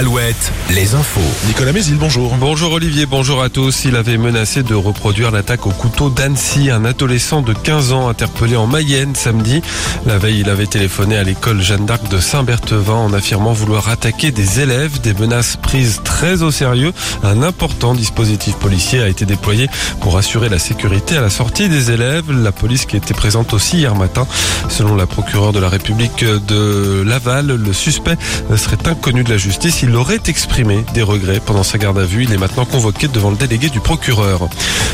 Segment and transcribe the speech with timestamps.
[0.00, 1.20] Alouette, les infos.
[1.46, 2.34] Nicolas Mézil, bonjour.
[2.36, 3.84] Bonjour Olivier, bonjour à tous.
[3.84, 8.56] Il avait menacé de reproduire l'attaque au couteau d'Annecy, un adolescent de 15 ans interpellé
[8.56, 9.60] en Mayenne samedi.
[10.06, 14.30] La veille, il avait téléphoné à l'école Jeanne d'Arc de Saint-Berthevin en affirmant vouloir attaquer
[14.30, 16.94] des élèves, des menaces prises très au sérieux.
[17.22, 19.68] Un important dispositif policier a été déployé
[20.00, 22.32] pour assurer la sécurité à la sortie des élèves.
[22.32, 24.26] La police qui était présente aussi hier matin.
[24.70, 28.16] Selon la procureure de la République de Laval, le suspect
[28.56, 32.24] serait inconnu de la justice il aurait exprimé des regrets pendant sa garde à vue.
[32.24, 34.48] Il est maintenant convoqué devant le délégué du procureur.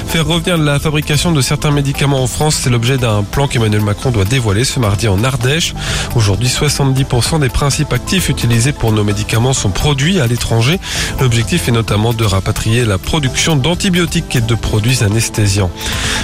[0.06, 4.10] Faire revenir la fabrication de certains médicaments en France, c'est l'objet d'un plan qu'Emmanuel Macron
[4.10, 5.74] doit dévoiler ce mardi en Ardèche.
[6.14, 10.78] Aujourd'hui, 70% des principes actifs utilisés pour nos médicaments sont produits à l'étranger.
[11.20, 15.70] L'objectif est notamment de rapatrier la production d'antibiotiques et de produits anesthésiants.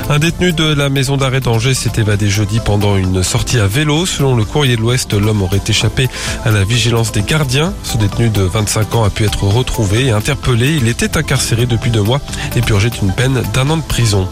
[0.08, 4.06] Un détenu de la maison d'arrêt d'Angers s'est évadé jeudi pendant une sortie à vélo.
[4.06, 6.08] Selon le courrier de l'Ouest, l'homme aurait échappé
[6.44, 7.72] à la vigilance des gardiens.
[7.82, 10.77] Ce détenu de 25 ans a pu être retrouvé et interpellé.
[10.80, 12.20] Il était incarcéré depuis deux mois
[12.55, 14.28] et purgeait une peine d'un an de prison.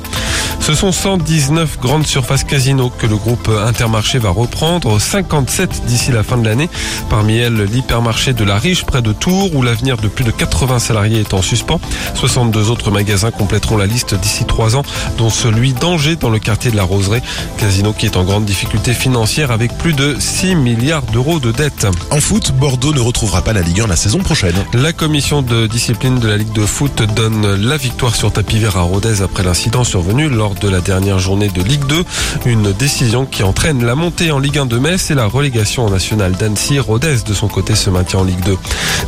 [0.61, 6.22] Ce sont 119 grandes surfaces casino que le groupe Intermarché va reprendre, 57 d'ici la
[6.22, 6.69] fin de l'année.
[7.08, 10.78] Parmi elles, l'hypermarché de la Riche près de Tours où l'avenir de plus de 80
[10.78, 11.81] salariés est en suspens.
[12.14, 14.83] 62 autres magasins compléteront la liste d'ici trois ans,
[15.19, 17.22] dont celui d'Angers dans le quartier de la Roseraie.
[17.56, 21.86] Casino qui est en grande difficulté financière avec plus de 6 milliards d'euros de dettes.
[22.11, 24.56] En foot, Bordeaux ne retrouvera pas la Ligue 1 la saison prochaine.
[24.75, 28.77] La commission de discipline de la Ligue de foot donne la victoire sur tapis vert
[28.77, 32.05] à Rodez après l'incident survenu lors de la dernière journée de Ligue 2.
[32.47, 35.91] Une décision qui entraîne la montée en Ligue 1 de Metz et la relégation en
[35.91, 36.79] nationale d'Annecy.
[36.79, 38.56] Rodez, de son côté, se maintient en Ligue 2.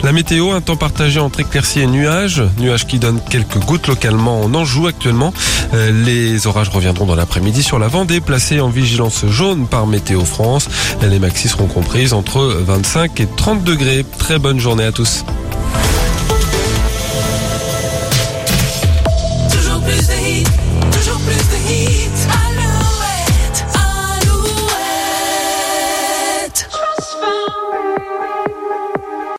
[0.03, 2.43] La météo, un temps partagé entre éclaircies et nuages.
[2.59, 5.33] Nuages qui donnent quelques gouttes localement en Anjou actuellement.
[5.75, 10.25] Euh, les orages reviendront dans l'après-midi sur la Vendée, placée en vigilance jaune par Météo
[10.25, 10.69] France.
[11.03, 14.05] Les maxis seront comprises entre 25 et 30 degrés.
[14.19, 15.25] Très bonne journée à tous.